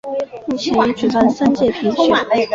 [0.47, 2.11] 目前已举办三届评选。